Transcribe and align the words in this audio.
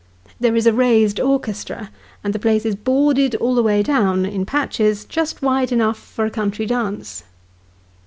There 0.39 0.55
is 0.55 0.65
a 0.65 0.73
raised 0.73 1.19
orchestra, 1.19 1.91
and 2.23 2.33
the 2.33 2.39
place 2.39 2.65
is 2.65 2.73
boarded 2.75 3.35
all 3.35 3.53
the 3.53 3.61
way 3.61 3.83
down, 3.83 4.25
in 4.25 4.47
patches, 4.47 5.05
just 5.05 5.43
wide 5.43 5.71
enough 5.71 5.99
for 5.99 6.25
a 6.25 6.31
country 6.31 6.65
dance. 6.65 7.23